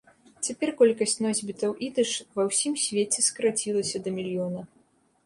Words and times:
Цяпер 0.45 0.69
колькасць 0.79 1.13
носьбітаў 1.25 1.75
ідыш 1.87 2.13
ва 2.39 2.45
ўсім 2.49 2.73
свеце 2.85 3.19
скарацілася 3.29 3.97
да 4.07 4.15
мільёна. 4.17 4.61